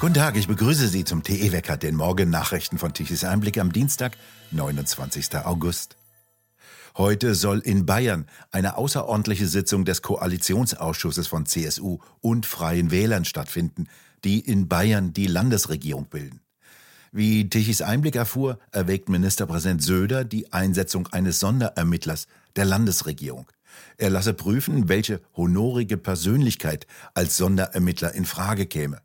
Guten 0.00 0.14
Tag, 0.14 0.36
ich 0.36 0.46
begrüße 0.46 0.86
Sie 0.86 1.02
zum 1.02 1.24
TE-Wecker, 1.24 1.76
den 1.76 1.96
Morgennachrichten 1.96 2.78
von 2.78 2.94
Tichys 2.94 3.24
Einblick 3.24 3.58
am 3.58 3.72
Dienstag, 3.72 4.16
29. 4.52 5.34
August. 5.44 5.96
Heute 6.96 7.34
soll 7.34 7.58
in 7.58 7.84
Bayern 7.84 8.26
eine 8.52 8.76
außerordentliche 8.76 9.48
Sitzung 9.48 9.84
des 9.84 10.00
Koalitionsausschusses 10.00 11.26
von 11.26 11.46
CSU 11.46 11.98
und 12.20 12.46
Freien 12.46 12.92
Wählern 12.92 13.24
stattfinden, 13.24 13.88
die 14.22 14.38
in 14.38 14.68
Bayern 14.68 15.14
die 15.14 15.26
Landesregierung 15.26 16.04
bilden. 16.04 16.42
Wie 17.10 17.50
Tichys 17.50 17.82
Einblick 17.82 18.14
erfuhr, 18.14 18.60
erwägt 18.70 19.08
Ministerpräsident 19.08 19.82
Söder 19.82 20.24
die 20.24 20.52
Einsetzung 20.52 21.08
eines 21.08 21.40
Sonderermittlers 21.40 22.28
der 22.54 22.66
Landesregierung. 22.66 23.50
Er 23.96 24.10
lasse 24.10 24.32
prüfen, 24.32 24.88
welche 24.88 25.20
honorige 25.36 25.96
Persönlichkeit 25.96 26.86
als 27.14 27.36
Sonderermittler 27.36 28.14
in 28.14 28.26
Frage 28.26 28.66
käme. 28.66 29.00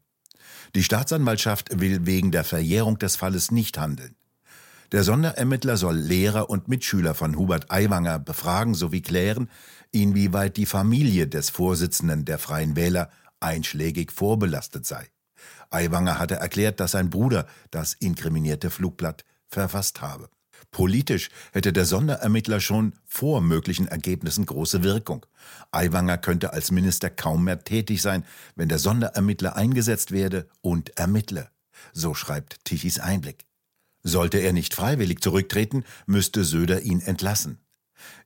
Die 0.76 0.84
Staatsanwaltschaft 0.84 1.80
will 1.80 2.06
wegen 2.06 2.32
der 2.32 2.44
Verjährung 2.44 3.00
des 3.00 3.16
Falles 3.16 3.52
nicht 3.52 3.78
handeln. 3.78 4.16
Der 4.92 5.04
Sonderermittler 5.04 5.76
soll 5.76 5.98
Lehrer 5.98 6.50
und 6.50 6.68
Mitschüler 6.68 7.16
von 7.16 7.36
Hubert 7.36 7.72
Aiwanger 7.72 8.20
befragen 8.20 8.76
sowie 8.76 9.02
klären, 9.02 9.50
inwieweit 9.92 10.56
die 10.56 10.68
Familie 10.68 11.28
des 11.28 11.50
Vorsitzenden 11.50 12.26
der 12.26 12.38
Freien 12.38 12.76
Wähler 12.76 13.10
einschlägig 13.40 14.12
vorbelastet 14.12 14.86
sei. 14.86 15.10
Aiwanger 15.72 16.20
hatte 16.20 16.36
erklärt, 16.36 16.80
dass 16.80 16.92
sein 16.92 17.10
Bruder 17.10 17.48
das 17.72 17.94
inkriminierte 17.94 18.70
Flugblatt 18.70 19.26
verfasst 19.48 20.02
habe. 20.02 20.30
Politisch 20.72 21.30
hätte 21.52 21.74
der 21.74 21.86
Sonderermittler 21.86 22.60
schon 22.60 22.94
vor 23.06 23.42
möglichen 23.42 23.88
Ergebnissen 23.88 24.46
große 24.46 24.84
Wirkung. 24.84 25.26
Aiwanger 25.72 26.18
könnte 26.18 26.54
als 26.54 26.72
Minister 26.72 27.10
kaum 27.10 27.44
mehr 27.44 27.64
tätig 27.64 28.02
sein, 28.02 28.26
wenn 28.56 28.70
der 28.70 28.80
Sonderermittler 28.80 29.56
eingesetzt 29.56 30.12
werde 30.12 30.48
und 30.62 30.98
ermittle. 30.98 31.50
So 31.94 32.14
schreibt 32.14 32.66
Tichys 32.66 33.00
Einblick. 33.00 33.46
Sollte 34.04 34.40
er 34.40 34.52
nicht 34.52 34.74
freiwillig 34.74 35.22
zurücktreten, 35.22 35.86
müsste 36.06 36.44
Söder 36.44 36.82
ihn 36.82 37.00
entlassen. 37.00 37.63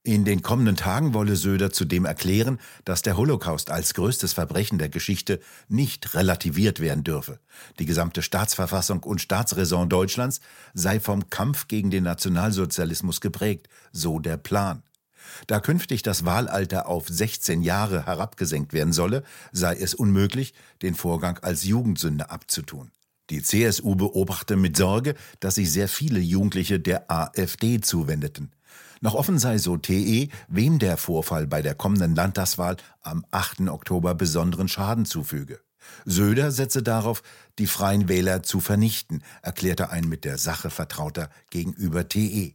In 0.03 0.23
den 0.23 0.42
kommenden 0.42 0.75
Tagen 0.75 1.14
wolle 1.14 1.36
Söder 1.36 1.72
zudem 1.72 2.06
erklären, 2.06 2.59
dass 2.86 3.02
der 3.02 3.17
Holocaust 3.17 3.72
als 3.72 3.94
größtes 3.94 4.34
Verbrechen 4.34 4.78
der 4.78 4.89
Geschichte 4.89 5.39
nicht 5.67 6.14
relativiert 6.14 6.80
werden 6.80 7.03
dürfe. 7.03 7.39
Die 7.80 7.86
gesamte 7.86 8.22
Staatsverfassung 8.22 9.03
und 9.03 9.22
Staatsräson 9.22 9.89
Deutschlands 9.89 10.39
sei 10.73 11.00
vom 11.00 11.30
Kampf 11.30 11.67
gegen 11.67 11.92
den 11.92 12.03
Nationalsozialismus 12.03 13.19
geprägt, 13.19 13.67
so 13.92 14.19
der 14.19 14.38
Plan. 14.38 14.84
Da 15.47 15.59
künftig 15.59 16.03
das 16.03 16.25
Wahlalter 16.25 16.88
auf 16.88 17.08
16 17.08 17.62
Jahre 17.62 18.06
herabgesenkt 18.06 18.73
werden 18.73 18.94
solle, 18.94 19.23
sei 19.52 19.75
es 19.75 19.94
unmöglich, 19.94 20.53
den 20.81 20.95
Vorgang 20.95 21.38
als 21.39 21.66
Jugendsünde 21.66 22.30
abzutun. 22.30 22.91
Die 23.30 23.41
CSU 23.41 23.95
beobachte 23.95 24.56
mit 24.56 24.78
Sorge, 24.78 25.16
dass 25.41 25.56
sich 25.56 25.72
sehr 25.72 25.89
viele 25.89 26.19
Jugendliche 26.19 26.80
der 26.80 27.12
AfD 27.12 27.81
zuwendeten. 27.81 28.53
Noch 29.01 29.13
offen 29.13 29.37
sei 29.37 29.57
so 29.57 29.77
TE, 29.77 30.29
wem 30.47 30.79
der 30.79 30.97
Vorfall 30.97 31.47
bei 31.47 31.61
der 31.61 31.75
kommenden 31.75 32.15
Landtagswahl 32.15 32.77
am 33.01 33.25
8. 33.31 33.69
Oktober 33.69 34.15
besonderen 34.15 34.67
Schaden 34.67 35.05
zufüge. 35.05 35.59
Söder 36.05 36.51
setze 36.51 36.83
darauf, 36.83 37.23
die 37.59 37.67
Freien 37.67 38.09
Wähler 38.09 38.43
zu 38.43 38.59
vernichten, 38.59 39.23
erklärte 39.41 39.89
ein 39.89 40.07
mit 40.07 40.25
der 40.25 40.38
Sache 40.38 40.69
Vertrauter 40.69 41.29
gegenüber 41.49 42.07
TE. 42.07 42.53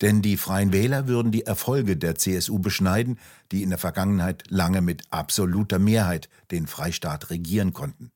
Denn 0.00 0.22
die 0.22 0.36
Freien 0.36 0.72
Wähler 0.72 1.08
würden 1.08 1.32
die 1.32 1.46
Erfolge 1.46 1.96
der 1.96 2.14
CSU 2.16 2.58
beschneiden, 2.58 3.18
die 3.50 3.62
in 3.62 3.70
der 3.70 3.78
Vergangenheit 3.78 4.44
lange 4.48 4.80
mit 4.80 5.04
absoluter 5.10 5.78
Mehrheit 5.78 6.28
den 6.50 6.66
Freistaat 6.66 7.30
regieren 7.30 7.72
konnten. 7.72 8.10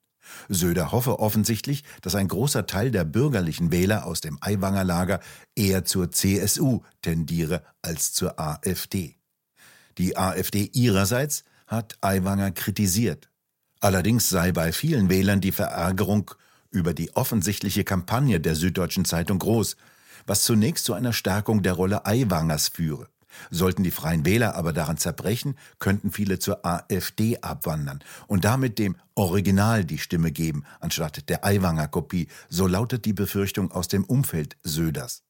Söder 0.49 0.93
hoffe 0.93 1.19
offensichtlich, 1.19 1.85
dass 2.03 2.15
ein 2.15 2.29
großer 2.29 2.67
Teil 2.67 2.91
der 2.91 3.05
bürgerlichen 3.05 3.73
Wähler 3.73 4.07
aus 4.07 4.21
dem 4.21 4.39
Aiwanger 4.41 4.85
Lager 4.85 5.21
eher 5.55 5.85
zur 5.85 6.11
CSU 6.11 6.83
tendiere 7.03 7.63
als 7.83 8.13
zur 8.13 8.39
AfD. 8.39 9.17
Die 9.99 10.17
AfD 10.17 10.71
ihrerseits 10.73 11.45
hat 11.67 11.99
Aiwanger 12.01 12.53
kritisiert. 12.53 13.29
Allerdings 13.81 14.29
sei 14.29 14.53
bei 14.53 14.73
vielen 14.73 15.09
Wählern 15.09 15.41
die 15.41 15.53
Verärgerung 15.53 16.31
über 16.71 16.95
die 16.95 17.15
offensichtliche 17.15 17.85
Kampagne 17.85 18.41
der 18.41 18.55
Süddeutschen 18.55 19.05
Zeitung 19.05 19.39
groß, 19.39 19.77
was 20.27 20.43
zunächst 20.43 20.85
zu 20.85 20.95
einer 20.95 21.13
Stärkung 21.13 21.63
der 21.63 21.73
Rolle 21.75 22.07
Aiwangers 22.07 22.69
führe. 22.69 23.09
Sollten 23.51 23.83
die 23.83 23.91
Freien 23.91 24.25
Wähler 24.25 24.55
aber 24.55 24.73
daran 24.73 24.97
zerbrechen, 24.97 25.57
könnten 25.79 26.13
viele 26.13 26.39
zur 26.39 26.65
AfD 26.65 27.39
abwandern 27.41 28.01
und 28.27 28.45
damit 28.45 28.79
dem 28.79 28.97
Original 29.15 29.85
die 29.85 29.99
Stimme 29.99 30.33
geben, 30.33 30.65
anstatt 30.81 31.29
der 31.29 31.45
Aiwanger 31.45 31.89
Kopie, 31.89 32.29
so 32.49 32.67
lautet 32.67 33.05
die 33.05 33.13
Befürchtung 33.13 33.73
aus 33.73 33.89
dem 33.89 34.05
Umfeld 34.05 34.57
Söders. 34.63 35.23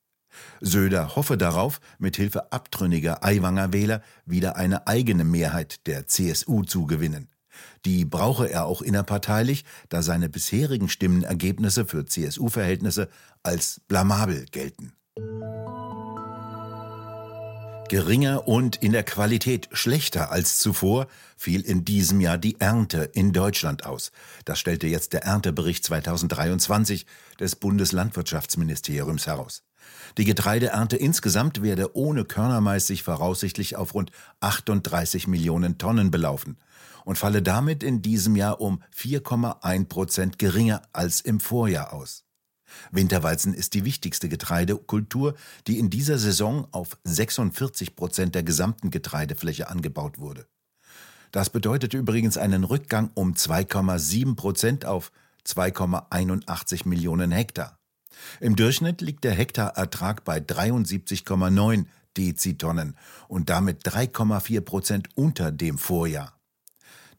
Söder 0.60 1.16
hoffe 1.16 1.36
darauf, 1.36 1.80
mit 1.98 2.16
Hilfe 2.16 2.52
abtrünniger 2.52 3.24
Aiwanger 3.24 3.72
Wähler 3.72 4.02
wieder 4.26 4.56
eine 4.56 4.86
eigene 4.86 5.24
Mehrheit 5.24 5.86
der 5.86 6.06
CSU 6.06 6.62
zu 6.62 6.86
gewinnen. 6.86 7.28
Die 7.84 8.04
brauche 8.04 8.48
er 8.50 8.66
auch 8.66 8.82
innerparteilich, 8.82 9.64
da 9.88 10.02
seine 10.02 10.28
bisherigen 10.28 10.88
Stimmenergebnisse 10.88 11.86
für 11.86 12.06
CSU-Verhältnisse 12.06 13.08
als 13.42 13.80
blamabel 13.88 14.46
gelten. 14.46 14.92
Geringer 17.88 18.46
und 18.46 18.76
in 18.76 18.92
der 18.92 19.02
Qualität 19.02 19.68
schlechter 19.72 20.30
als 20.30 20.58
zuvor 20.58 21.06
fiel 21.36 21.62
in 21.62 21.84
diesem 21.84 22.20
Jahr 22.20 22.38
die 22.38 22.60
Ernte 22.60 23.10
in 23.14 23.32
Deutschland 23.32 23.86
aus. 23.86 24.12
Das 24.44 24.58
stellte 24.58 24.86
jetzt 24.86 25.14
der 25.14 25.24
Erntebericht 25.24 25.84
2023 25.84 27.06
des 27.40 27.56
Bundeslandwirtschaftsministeriums 27.56 29.26
heraus. 29.26 29.62
Die 30.18 30.24
Getreideernte 30.24 30.96
insgesamt 30.96 31.62
werde 31.62 31.96
ohne 31.96 32.24
Körnermais 32.24 32.86
sich 32.86 33.02
voraussichtlich 33.02 33.76
auf 33.76 33.94
rund 33.94 34.10
38 34.40 35.26
Millionen 35.26 35.78
Tonnen 35.78 36.10
belaufen 36.10 36.58
und 37.04 37.16
falle 37.16 37.40
damit 37.40 37.82
in 37.82 38.02
diesem 38.02 38.36
Jahr 38.36 38.60
um 38.60 38.82
4,1 38.94 39.88
Prozent 39.88 40.38
geringer 40.38 40.82
als 40.92 41.22
im 41.22 41.40
Vorjahr 41.40 41.92
aus. 41.92 42.27
Winterweizen 42.90 43.54
ist 43.54 43.74
die 43.74 43.84
wichtigste 43.84 44.28
Getreidekultur, 44.28 45.34
die 45.66 45.78
in 45.78 45.90
dieser 45.90 46.18
Saison 46.18 46.66
auf 46.72 46.98
46 47.04 47.96
Prozent 47.96 48.34
der 48.34 48.42
gesamten 48.42 48.90
Getreidefläche 48.90 49.68
angebaut 49.68 50.18
wurde. 50.18 50.46
Das 51.30 51.50
bedeutet 51.50 51.94
übrigens 51.94 52.38
einen 52.38 52.64
Rückgang 52.64 53.10
um 53.14 53.34
2,7 53.34 54.34
Prozent 54.34 54.84
auf 54.84 55.12
2,81 55.46 56.88
Millionen 56.88 57.32
Hektar. 57.32 57.78
Im 58.40 58.56
Durchschnitt 58.56 59.00
liegt 59.00 59.24
der 59.24 59.34
Hektarertrag 59.34 60.24
bei 60.24 60.38
73,9 60.38 61.86
Dezitonnen 62.16 62.96
und 63.28 63.48
damit 63.48 63.86
3,4 63.86 64.60
Prozent 64.60 65.08
unter 65.14 65.52
dem 65.52 65.78
Vorjahr. 65.78 66.34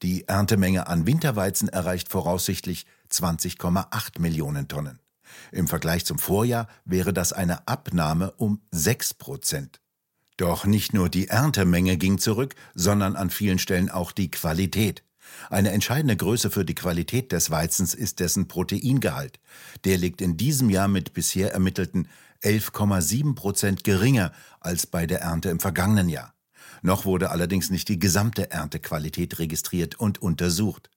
Die 0.01 0.27
Erntemenge 0.27 0.87
an 0.87 1.05
Winterweizen 1.05 1.67
erreicht 1.69 2.09
voraussichtlich 2.09 2.85
20,8 3.11 4.19
Millionen 4.19 4.67
Tonnen. 4.67 4.99
Im 5.51 5.67
Vergleich 5.67 6.05
zum 6.05 6.19
Vorjahr 6.19 6.67
wäre 6.85 7.13
das 7.13 7.33
eine 7.33 7.67
Abnahme 7.67 8.31
um 8.31 8.61
6 8.71 9.15
Prozent. 9.15 9.81
Doch 10.37 10.65
nicht 10.65 10.93
nur 10.93 11.09
die 11.09 11.27
Erntemenge 11.27 11.97
ging 11.97 12.17
zurück, 12.17 12.55
sondern 12.73 13.15
an 13.15 13.29
vielen 13.29 13.59
Stellen 13.59 13.89
auch 13.89 14.11
die 14.11 14.31
Qualität. 14.31 15.03
Eine 15.49 15.71
entscheidende 15.71 16.15
Größe 16.15 16.49
für 16.49 16.65
die 16.65 16.75
Qualität 16.75 17.31
des 17.31 17.51
Weizens 17.51 17.93
ist 17.93 18.19
dessen 18.19 18.47
Proteingehalt. 18.47 19.39
Der 19.83 19.97
liegt 19.97 20.21
in 20.21 20.37
diesem 20.37 20.69
Jahr 20.69 20.87
mit 20.87 21.13
bisher 21.13 21.53
ermittelten 21.53 22.07
11,7 22.43 23.35
Prozent 23.35 23.83
geringer 23.83 24.31
als 24.59 24.87
bei 24.87 25.05
der 25.05 25.21
Ernte 25.21 25.49
im 25.49 25.59
vergangenen 25.59 26.09
Jahr. 26.09 26.33
Noch 26.81 27.05
wurde 27.05 27.31
allerdings 27.31 27.69
nicht 27.69 27.89
die 27.89 27.99
gesamte 27.99 28.51
Erntequalität 28.51 29.39
registriert 29.39 29.99
und 29.99 30.21
untersucht. 30.21 30.89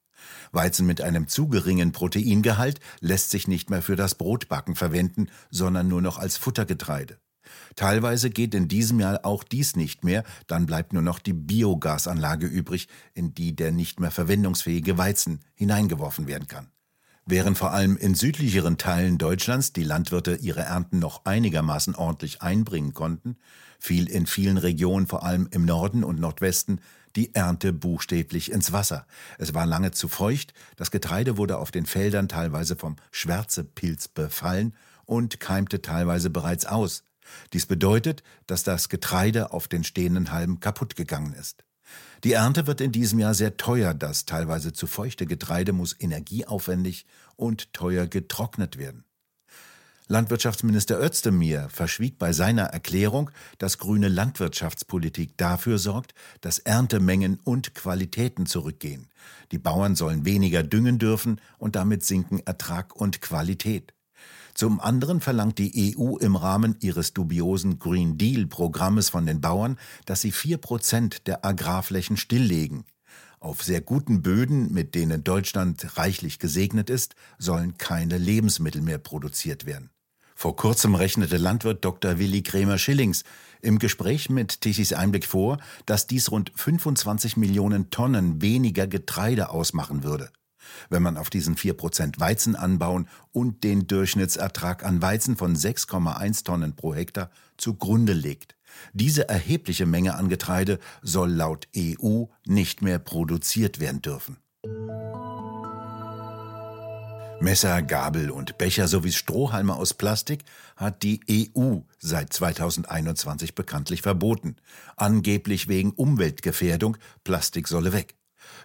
Weizen 0.52 0.86
mit 0.86 1.00
einem 1.00 1.28
zu 1.28 1.48
geringen 1.48 1.92
Proteingehalt 1.92 2.80
lässt 3.00 3.30
sich 3.30 3.48
nicht 3.48 3.70
mehr 3.70 3.82
für 3.82 3.96
das 3.96 4.14
Brotbacken 4.14 4.74
verwenden, 4.74 5.28
sondern 5.50 5.88
nur 5.88 6.02
noch 6.02 6.18
als 6.18 6.36
Futtergetreide. 6.36 7.18
Teilweise 7.76 8.30
geht 8.30 8.54
in 8.54 8.68
diesem 8.68 9.00
Jahr 9.00 9.20
auch 9.24 9.44
dies 9.44 9.76
nicht 9.76 10.04
mehr, 10.04 10.24
dann 10.46 10.66
bleibt 10.66 10.92
nur 10.92 11.02
noch 11.02 11.18
die 11.18 11.32
Biogasanlage 11.32 12.46
übrig, 12.46 12.88
in 13.14 13.34
die 13.34 13.56
der 13.56 13.72
nicht 13.72 14.00
mehr 14.00 14.10
verwendungsfähige 14.10 14.98
Weizen 14.98 15.40
hineingeworfen 15.54 16.26
werden 16.26 16.46
kann. 16.46 16.68
Während 17.24 17.56
vor 17.56 17.70
allem 17.70 17.96
in 17.96 18.16
südlicheren 18.16 18.78
Teilen 18.78 19.16
Deutschlands 19.16 19.72
die 19.72 19.84
Landwirte 19.84 20.34
ihre 20.36 20.62
Ernten 20.62 20.98
noch 20.98 21.24
einigermaßen 21.24 21.94
ordentlich 21.94 22.42
einbringen 22.42 22.94
konnten, 22.94 23.36
fiel 23.78 24.08
in 24.08 24.26
vielen 24.26 24.58
Regionen, 24.58 25.06
vor 25.06 25.22
allem 25.22 25.46
im 25.52 25.64
Norden 25.64 26.02
und 26.02 26.18
Nordwesten, 26.18 26.80
die 27.16 27.34
Ernte 27.34 27.72
buchstäblich 27.72 28.50
ins 28.50 28.72
Wasser. 28.72 29.06
Es 29.38 29.54
war 29.54 29.66
lange 29.66 29.90
zu 29.90 30.08
feucht, 30.08 30.54
das 30.76 30.90
Getreide 30.90 31.36
wurde 31.36 31.58
auf 31.58 31.70
den 31.70 31.86
Feldern 31.86 32.28
teilweise 32.28 32.76
vom 32.76 32.96
Schwärzepilz 33.10 34.08
befallen 34.08 34.74
und 35.04 35.40
keimte 35.40 35.82
teilweise 35.82 36.30
bereits 36.30 36.66
aus. 36.66 37.04
Dies 37.52 37.66
bedeutet, 37.66 38.22
dass 38.46 38.62
das 38.62 38.88
Getreide 38.88 39.52
auf 39.52 39.68
den 39.68 39.84
stehenden 39.84 40.32
Halmen 40.32 40.60
kaputt 40.60 40.96
gegangen 40.96 41.34
ist. 41.34 41.64
Die 42.24 42.32
Ernte 42.32 42.66
wird 42.66 42.80
in 42.80 42.92
diesem 42.92 43.18
Jahr 43.18 43.34
sehr 43.34 43.56
teuer. 43.56 43.94
Das 43.94 44.24
teilweise 44.24 44.72
zu 44.72 44.86
feuchte 44.86 45.26
Getreide 45.26 45.72
muss 45.72 45.94
energieaufwendig 45.98 47.06
und 47.36 47.72
teuer 47.72 48.06
getrocknet 48.06 48.78
werden. 48.78 49.04
Landwirtschaftsminister 50.08 51.00
Özdemir 51.00 51.68
verschwieg 51.70 52.18
bei 52.18 52.32
seiner 52.32 52.64
Erklärung, 52.64 53.30
dass 53.58 53.78
grüne 53.78 54.08
Landwirtschaftspolitik 54.08 55.36
dafür 55.36 55.78
sorgt, 55.78 56.14
dass 56.40 56.58
Erntemengen 56.58 57.38
und 57.44 57.74
Qualitäten 57.74 58.46
zurückgehen. 58.46 59.08
Die 59.52 59.58
Bauern 59.58 59.94
sollen 59.94 60.24
weniger 60.24 60.62
düngen 60.62 60.98
dürfen 60.98 61.40
und 61.58 61.76
damit 61.76 62.04
sinken 62.04 62.40
Ertrag 62.40 62.96
und 62.96 63.20
Qualität. 63.20 63.94
Zum 64.54 64.80
anderen 64.80 65.20
verlangt 65.20 65.58
die 65.58 65.96
EU 65.96 66.16
im 66.18 66.36
Rahmen 66.36 66.76
ihres 66.80 67.14
dubiosen 67.14 67.78
Green 67.78 68.18
Deal 68.18 68.46
Programmes 68.46 69.08
von 69.08 69.24
den 69.24 69.40
Bauern, 69.40 69.78
dass 70.04 70.20
sie 70.20 70.32
vier 70.32 70.58
Prozent 70.58 71.26
der 71.26 71.44
Agrarflächen 71.44 72.16
stilllegen. 72.16 72.84
Auf 73.42 73.64
sehr 73.64 73.80
guten 73.80 74.22
Böden, 74.22 74.72
mit 74.72 74.94
denen 74.94 75.24
Deutschland 75.24 75.98
reichlich 75.98 76.38
gesegnet 76.38 76.88
ist, 76.88 77.16
sollen 77.38 77.76
keine 77.76 78.16
Lebensmittel 78.16 78.80
mehr 78.80 78.98
produziert 78.98 79.66
werden. 79.66 79.90
Vor 80.36 80.54
kurzem 80.54 80.94
rechnete 80.94 81.38
Landwirt 81.38 81.84
Dr. 81.84 82.20
Willi 82.20 82.42
Krämer-Schillings 82.42 83.24
im 83.60 83.80
Gespräch 83.80 84.30
mit 84.30 84.60
Tichys 84.60 84.92
Einblick 84.92 85.26
vor, 85.26 85.58
dass 85.86 86.06
dies 86.06 86.30
rund 86.30 86.52
25 86.54 87.36
Millionen 87.36 87.90
Tonnen 87.90 88.40
weniger 88.40 88.86
Getreide 88.86 89.50
ausmachen 89.50 90.04
würde. 90.04 90.30
Wenn 90.88 91.02
man 91.02 91.16
auf 91.16 91.28
diesen 91.28 91.56
4% 91.56 92.20
Weizen 92.20 92.54
anbauen 92.54 93.08
und 93.32 93.64
den 93.64 93.88
Durchschnittsertrag 93.88 94.84
an 94.84 95.02
Weizen 95.02 95.36
von 95.36 95.56
6,1 95.56 96.44
Tonnen 96.44 96.76
pro 96.76 96.94
Hektar 96.94 97.32
zugrunde 97.56 98.12
legt. 98.12 98.54
Diese 98.92 99.28
erhebliche 99.28 99.86
Menge 99.86 100.14
an 100.14 100.28
Getreide 100.28 100.78
soll 101.02 101.30
laut 101.30 101.68
EU 101.76 102.24
nicht 102.46 102.82
mehr 102.82 102.98
produziert 102.98 103.80
werden 103.80 104.02
dürfen. 104.02 104.38
Messer, 107.42 107.82
Gabel 107.82 108.30
und 108.30 108.56
Becher 108.56 108.86
sowie 108.86 109.10
Strohhalme 109.10 109.74
aus 109.74 109.94
Plastik 109.94 110.44
hat 110.76 111.02
die 111.02 111.20
EU 111.28 111.80
seit 111.98 112.32
2021 112.32 113.56
bekanntlich 113.56 114.02
verboten. 114.02 114.54
Angeblich 114.96 115.66
wegen 115.66 115.90
Umweltgefährdung, 115.90 116.96
Plastik 117.24 117.66
solle 117.66 117.92
weg. 117.92 118.14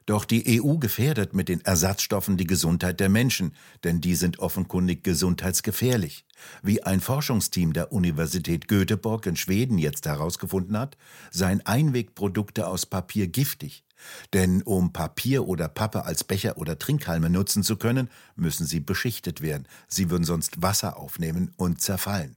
Doch 0.06 0.26
die 0.26 0.62
EU 0.62 0.78
gefährdet 0.78 1.34
mit 1.34 1.50
den 1.50 1.62
Ersatzstoffen 1.62 2.38
die 2.38 2.48
Gesundheit 2.48 3.00
der 3.00 3.10
Menschen, 3.10 3.54
denn 3.84 4.02
die 4.02 4.16
sind 4.16 4.40
offenkundig 4.40 5.04
gesundheitsgefährlich. 5.04 6.26
Wie 6.64 6.84
ein 6.84 7.02
Forschungsteam 7.02 7.74
der 7.74 7.92
Universität 7.92 8.68
Göteborg 8.68 9.26
in 9.26 9.36
Schweden 9.36 9.78
jetzt 9.78 10.06
herausgefunden 10.06 10.78
hat, 10.78 10.98
seien 11.32 11.66
Einwegprodukte 11.66 12.68
aus 12.68 12.86
Papier 12.86 13.28
giftig. 13.28 13.84
Denn 14.34 14.62
um 14.62 14.94
Papier 14.94 15.48
oder 15.48 15.68
Pappe 15.68 16.06
als 16.06 16.24
Becher 16.24 16.58
oder 16.58 16.78
Trinkhalme 16.80 17.30
nutzen 17.30 17.64
zu 17.64 17.76
können, 17.76 18.10
müssen 18.36 18.66
sie 18.66 18.80
beschichtet 18.80 19.42
werden. 19.42 19.68
Sie 19.88 20.10
würden 20.10 20.24
sonst 20.24 20.62
Wasser 20.62 20.98
aufnehmen 20.98 21.52
und 21.58 21.82
zerfallen. 21.82 22.37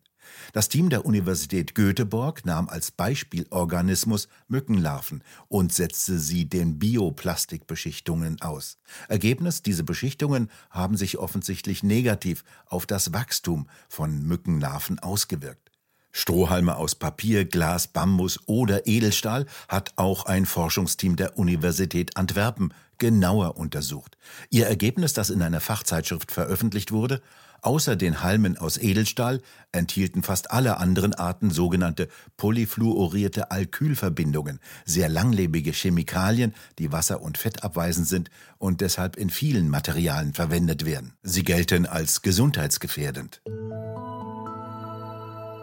Das 0.52 0.68
Team 0.68 0.90
der 0.90 1.04
Universität 1.06 1.74
Göteborg 1.74 2.44
nahm 2.44 2.68
als 2.68 2.90
Beispielorganismus 2.90 4.28
Mückenlarven 4.48 5.22
und 5.48 5.72
setzte 5.72 6.18
sie 6.18 6.48
den 6.48 6.78
Bioplastikbeschichtungen 6.78 8.40
aus. 8.40 8.78
Ergebnis, 9.08 9.62
diese 9.62 9.84
Beschichtungen 9.84 10.50
haben 10.70 10.96
sich 10.96 11.18
offensichtlich 11.18 11.82
negativ 11.82 12.44
auf 12.66 12.86
das 12.86 13.12
Wachstum 13.12 13.68
von 13.88 14.22
Mückenlarven 14.22 14.98
ausgewirkt. 14.98 15.70
Strohhalme 16.12 16.76
aus 16.76 16.96
Papier, 16.96 17.44
Glas, 17.44 17.86
Bambus 17.86 18.40
oder 18.46 18.86
Edelstahl 18.86 19.46
hat 19.68 19.92
auch 19.96 20.26
ein 20.26 20.44
Forschungsteam 20.44 21.16
der 21.16 21.38
Universität 21.38 22.16
Antwerpen 22.16 22.74
genauer 22.98 23.56
untersucht. 23.56 24.18
Ihr 24.50 24.66
Ergebnis, 24.66 25.12
das 25.12 25.30
in 25.30 25.40
einer 25.40 25.60
Fachzeitschrift 25.60 26.32
veröffentlicht 26.32 26.92
wurde, 26.92 27.22
Außer 27.62 27.96
den 27.96 28.22
Halmen 28.22 28.56
aus 28.56 28.78
Edelstahl 28.78 29.40
enthielten 29.72 30.22
fast 30.22 30.50
alle 30.50 30.78
anderen 30.78 31.14
Arten 31.14 31.50
sogenannte 31.50 32.08
polyfluorierte 32.36 33.50
Alkylverbindungen, 33.50 34.60
sehr 34.84 35.08
langlebige 35.08 35.72
Chemikalien, 35.72 36.54
die 36.78 36.92
wasser- 36.92 37.22
und 37.22 37.38
fettabweisend 37.38 38.08
sind 38.08 38.30
und 38.58 38.80
deshalb 38.80 39.16
in 39.16 39.30
vielen 39.30 39.68
Materialien 39.68 40.32
verwendet 40.32 40.86
werden. 40.86 41.14
Sie 41.22 41.42
gelten 41.42 41.86
als 41.86 42.22
gesundheitsgefährdend. 42.22 43.42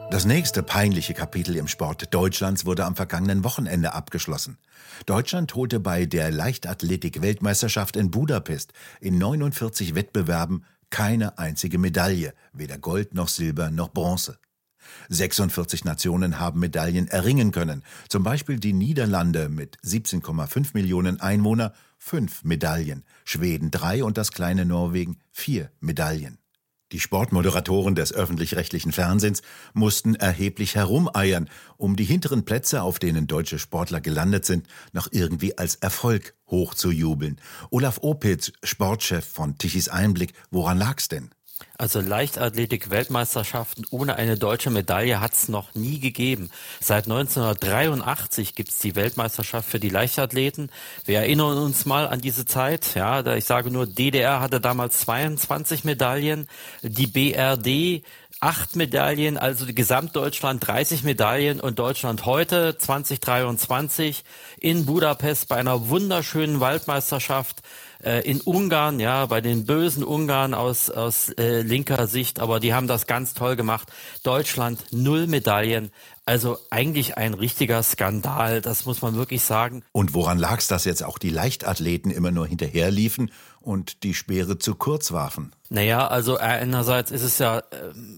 Das 0.09 0.23
nächste 0.23 0.63
peinliche 0.63 1.13
Kapitel 1.13 1.57
im 1.57 1.67
Sport 1.67 2.13
Deutschlands 2.13 2.65
wurde 2.65 2.85
am 2.85 2.95
vergangenen 2.95 3.43
Wochenende 3.43 3.93
abgeschlossen. 3.93 4.57
Deutschland 5.05 5.53
holte 5.53 5.81
bei 5.81 6.05
der 6.05 6.31
Leichtathletik-Weltmeisterschaft 6.31 7.97
in 7.97 8.09
Budapest 8.09 8.71
in 9.01 9.17
49 9.17 9.95
Wettbewerben 9.95 10.63
keine 10.89 11.37
einzige 11.37 11.77
Medaille, 11.77 12.33
weder 12.53 12.77
Gold 12.77 13.13
noch 13.13 13.27
Silber 13.27 13.69
noch 13.71 13.89
Bronze. 13.89 14.39
46 15.09 15.85
Nationen 15.85 16.39
haben 16.39 16.59
Medaillen 16.59 17.07
erringen 17.07 17.51
können, 17.51 17.83
zum 18.09 18.23
Beispiel 18.23 18.59
die 18.59 18.73
Niederlande 18.73 19.49
mit 19.49 19.77
17,5 19.83 20.69
Millionen 20.73 21.19
Einwohner 21.19 21.73
fünf 21.97 22.43
Medaillen, 22.43 23.03
Schweden 23.25 23.71
drei 23.71 24.03
und 24.03 24.17
das 24.17 24.31
kleine 24.31 24.65
Norwegen 24.65 25.19
vier 25.31 25.71
Medaillen. 25.79 26.39
Die 26.93 27.01
Sportmoderatoren 27.01 27.95
des 27.95 28.13
öffentlich-rechtlichen 28.13 28.93
Fernsehens 28.93 29.41
mussten 29.73 30.15
erheblich 30.15 30.75
herumeiern, 30.75 31.49
um 31.75 31.97
die 31.97 32.05
hinteren 32.05 32.45
Plätze, 32.45 32.81
auf 32.81 32.97
denen 32.97 33.27
deutsche 33.27 33.59
Sportler 33.59 33.99
gelandet 33.99 34.45
sind, 34.45 34.67
noch 34.93 35.09
irgendwie 35.11 35.57
als 35.57 35.75
Erfolg 35.75 36.33
hochzujubeln. 36.49 37.41
Olaf 37.71 37.99
Opitz, 38.01 38.53
Sportchef 38.63 39.25
von 39.25 39.57
Tichys 39.57 39.89
Einblick, 39.89 40.31
woran 40.49 40.77
lag's 40.77 41.09
denn? 41.09 41.31
Also 41.79 42.01
Leichtathletik-Weltmeisterschaften 42.01 43.85
ohne 43.91 44.15
eine 44.15 44.35
deutsche 44.35 44.71
Medaille 44.71 45.21
hat 45.21 45.33
es 45.33 45.47
noch 45.47 45.75
nie 45.75 45.99
gegeben. 45.99 46.49
Seit 46.79 47.05
1983 47.05 48.55
gibt 48.55 48.69
es 48.69 48.79
die 48.79 48.95
Weltmeisterschaft 48.95 49.69
für 49.69 49.79
die 49.79 49.89
Leichtathleten. 49.89 50.71
Wir 51.05 51.19
erinnern 51.19 51.57
uns 51.59 51.85
mal 51.85 52.07
an 52.07 52.19
diese 52.19 52.45
Zeit. 52.45 52.95
Ja, 52.95 53.23
ich 53.35 53.45
sage 53.45 53.69
nur, 53.69 53.85
DDR 53.85 54.39
hatte 54.39 54.59
damals 54.59 55.01
22 55.01 55.83
Medaillen, 55.83 56.47
die 56.81 57.05
BRD 57.05 58.03
acht 58.39 58.75
Medaillen, 58.75 59.37
also 59.37 59.65
Gesamtdeutschland 59.67 60.65
30 60.65 61.03
Medaillen 61.03 61.59
und 61.59 61.79
Deutschland 61.79 62.25
heute 62.25 62.77
2023 62.77 64.23
in 64.59 64.85
Budapest 64.85 65.47
bei 65.47 65.55
einer 65.55 65.89
wunderschönen 65.89 66.59
Waldmeisterschaft 66.59 67.61
äh, 68.03 68.21
in 68.29 68.41
Ungarn, 68.41 68.99
ja, 68.99 69.25
bei 69.25 69.41
den 69.41 69.65
bösen 69.65 70.03
Ungarn 70.03 70.53
aus, 70.53 70.91
aus 70.91 71.29
äh, 71.29 71.61
linker 71.61 72.05
Sicht, 72.05 72.39
aber 72.39 72.59
die 72.59 72.73
haben 72.73 72.87
das 72.87 73.07
ganz 73.07 73.33
toll 73.33 73.55
gemacht. 73.55 73.91
Deutschland 74.23 74.83
null 74.91 75.25
Medaillen. 75.25 75.91
Also 76.25 76.59
eigentlich 76.69 77.17
ein 77.17 77.33
richtiger 77.33 77.81
Skandal, 77.81 78.61
das 78.61 78.85
muss 78.85 79.01
man 79.01 79.15
wirklich 79.15 79.43
sagen. 79.43 79.83
Und 79.93 80.13
woran 80.13 80.37
lag 80.37 80.59
es, 80.59 80.67
dass 80.67 80.83
jetzt 80.83 81.03
auch 81.03 81.19
die 81.19 81.29
Leichtathleten 81.29 82.11
immer 82.11 82.31
nur 82.31 82.45
hinterherliefen 82.45 83.31
und 83.67 84.03
die 84.03 84.13
Speere 84.13 84.57
zu 84.57 84.75
kurz 84.75 85.11
warfen? 85.11 85.51
Naja, 85.69 86.07
also 86.07 86.37
einerseits 86.37 87.11
ist 87.11 87.23
es 87.23 87.39
ja 87.39 87.59
äh, 87.59 87.63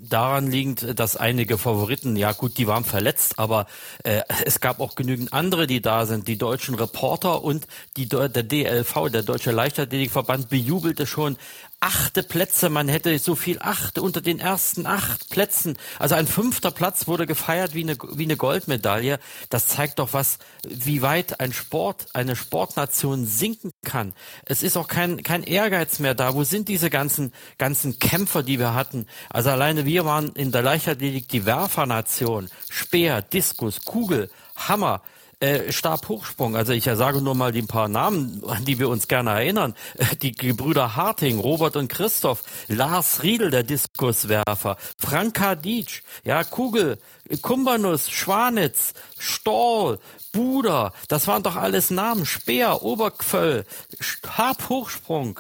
daran 0.08 0.52
liegend, 0.52 1.00
dass 1.00 1.18
einige 1.18 1.58
Favoriten, 1.58 2.16
ja 2.16 2.32
gut, 2.34 2.60
die 2.60 2.68
waren 2.68 2.84
verletzt, 2.84 3.40
aber 3.40 3.66
äh, 4.04 4.22
es 4.46 4.60
gab 4.60 4.80
auch 4.80 4.94
genügend 4.94 5.34
andere, 5.34 5.66
die 5.66 5.82
da 5.82 6.06
sind. 6.06 6.28
Die 6.28 6.38
deutschen 6.38 6.76
Reporter 6.76 7.44
und 7.44 7.66
die, 7.98 8.08
der 8.08 8.30
DLV, 8.30 9.10
der 9.12 9.24
Deutsche 9.24 9.50
Leichtathletikverband, 9.50 10.50
bejubelte 10.50 11.08
schon 11.08 11.38
achte 11.80 12.24
Plätze. 12.24 12.70
Man 12.70 12.88
hätte 12.88 13.18
so 13.20 13.36
viel 13.36 13.60
achte 13.60 14.02
unter 14.02 14.22
den 14.22 14.40
ersten 14.40 14.86
acht 14.86 15.30
Plätzen. 15.30 15.78
Also 15.98 16.16
ein 16.16 16.28
fünfter 16.28 16.72
Platz 16.72 17.08
wurde 17.08 17.26
gefeiert 17.26 17.74
wie 17.74 17.84
eine, 17.84 17.98
wie 18.14 18.24
eine 18.24 18.38
Goldmedaille. 18.38 19.20
Das 19.50 19.68
zeigt 19.68 20.00
doch 20.00 20.14
was, 20.14 20.40
wie 20.68 21.02
weit 21.02 21.40
ein 21.40 21.54
Sport, 21.54 22.08
eine 22.14 22.36
Sportnation 22.36 23.26
sinken 23.26 23.72
kann. 23.84 24.14
Es 24.46 24.64
ist 24.64 24.78
auch 24.78 24.88
kein, 24.88 25.24
kein 25.24 25.44
Ehrgeiz 25.44 26.00
mehr 26.00 26.16
da. 26.16 26.34
Wo 26.34 26.44
sind 26.44 26.68
diese 26.68 26.90
ganzen, 26.90 27.34
ganzen 27.58 28.00
Kämpfer, 28.00 28.44
die 28.44 28.60
wir 28.60 28.74
hatten? 28.74 29.08
Also 29.30 29.50
alleine 29.50 29.86
wir 29.86 30.06
waren 30.06 30.30
in 30.34 30.52
der 30.52 30.62
Leichtathletik 30.62 31.30
die 31.30 31.46
Werfernation. 31.46 32.50
Speer, 32.70 33.22
Diskus, 33.22 33.86
Kugel, 33.86 34.30
Hammer. 34.56 35.02
Äh, 35.42 35.72
Stabhochsprung, 35.72 36.58
also 36.58 36.74
ich 36.74 36.84
sage 36.84 37.22
nur 37.22 37.34
mal 37.34 37.54
die 37.54 37.62
paar 37.62 37.88
Namen, 37.88 38.44
an 38.46 38.66
die 38.66 38.78
wir 38.78 38.90
uns 38.90 39.08
gerne 39.08 39.30
erinnern. 39.30 39.74
Äh, 39.98 40.18
die 40.18 40.34
Gebrüder 40.34 40.98
Harting, 40.98 41.40
Robert 41.40 41.78
und 41.78 41.88
Christoph, 41.88 42.44
Lars 42.68 43.24
Riedel, 43.24 43.50
der 43.50 43.64
Diskuswerfer, 43.64 44.76
Frank 44.98 45.36
Kadic, 45.36 46.04
ja, 46.26 46.44
Kugel, 46.44 47.00
Kumbanus, 47.42 48.10
Schwanitz, 48.10 48.94
Storl, 49.18 50.00
Buder, 50.34 50.92
das 51.08 51.28
waren 51.28 51.44
doch 51.44 51.56
alles 51.56 51.90
Namen. 51.90 52.26
Speer, 52.26 52.84
Obergföll, 52.84 53.66
Stabhochsprung, 53.98 55.40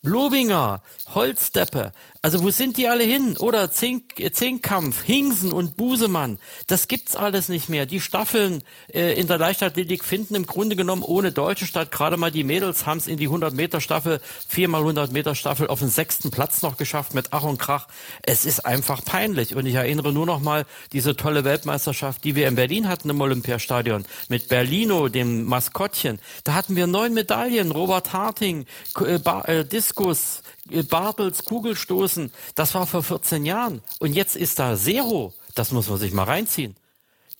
Lobinger, 0.00 0.82
Holzdeppe, 1.14 1.92
Also 2.24 2.42
wo 2.42 2.48
sind 2.48 2.78
die 2.78 2.88
alle 2.88 3.04
hin? 3.04 3.36
Oder 3.36 3.70
Zink, 3.70 4.14
Zehnkampf, 4.32 5.02
Hingsen 5.02 5.52
und 5.52 5.76
Busemann. 5.76 6.38
Das 6.66 6.88
gibt's 6.88 7.16
alles 7.16 7.50
nicht 7.50 7.68
mehr. 7.68 7.84
Die 7.84 8.00
Staffeln 8.00 8.64
äh, 8.90 9.12
in 9.20 9.26
der 9.26 9.36
Leichtathletik 9.36 10.02
finden 10.02 10.34
im 10.34 10.46
Grunde 10.46 10.74
genommen 10.74 11.02
ohne 11.02 11.32
Deutsche 11.32 11.66
statt. 11.66 11.90
Gerade 11.92 12.16
mal 12.16 12.30
die 12.30 12.42
Mädels 12.42 12.86
haben's 12.86 13.08
in 13.08 13.18
die 13.18 13.26
100 13.26 13.52
Meter 13.52 13.82
Staffel, 13.82 14.22
viermal 14.48 14.80
100 14.80 15.12
Meter 15.12 15.34
Staffel 15.34 15.66
auf 15.66 15.80
den 15.80 15.90
sechsten 15.90 16.30
Platz 16.30 16.62
noch 16.62 16.78
geschafft 16.78 17.12
mit 17.12 17.26
Ach 17.32 17.42
und 17.42 17.58
Krach. 17.58 17.88
Es 18.22 18.46
ist 18.46 18.60
einfach 18.60 19.04
peinlich. 19.04 19.54
Und 19.54 19.66
ich 19.66 19.74
erinnere 19.74 20.10
nur 20.10 20.24
noch 20.24 20.40
mal 20.40 20.64
diese 20.94 21.16
tolle 21.16 21.44
Weltmeisterschaft, 21.44 22.24
die 22.24 22.36
wir 22.36 22.48
in 22.48 22.54
Berlin 22.54 22.88
hatten 22.88 23.10
im 23.10 23.20
Olympiastadion 23.20 24.06
mit 24.30 24.48
Berlino, 24.48 25.08
dem 25.08 25.44
Maskottchen. 25.44 26.18
Da 26.42 26.54
hatten 26.54 26.74
wir 26.74 26.86
neun 26.86 27.12
Medaillen. 27.12 27.70
Robert 27.70 28.14
Harting, 28.14 28.64
äh, 28.98 29.18
äh, 29.44 29.66
Diskus, 29.66 30.40
Bartels 30.88 31.44
Kugelstoßen, 31.44 32.32
das 32.54 32.74
war 32.74 32.86
vor 32.86 33.02
14 33.02 33.44
Jahren. 33.44 33.82
Und 33.98 34.14
jetzt 34.14 34.36
ist 34.36 34.58
da 34.58 34.76
Zero. 34.76 35.34
Das 35.54 35.72
muss 35.72 35.88
man 35.88 35.98
sich 35.98 36.12
mal 36.12 36.24
reinziehen. 36.24 36.76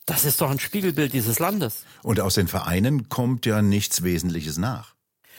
Das 0.07 0.25
ist 0.25 0.40
doch 0.40 0.50
ein 0.50 0.59
Spiegelbild 0.59 1.12
dieses 1.12 1.38
Landes. 1.38 1.85
Und 2.02 2.21
aus 2.21 2.35
den 2.35 2.49
Vereinen 2.49 3.09
kommt 3.09 3.47
ja 3.47 3.62
nichts 3.62 4.02
Wesentliches 4.02 4.59
nach. 4.59 4.94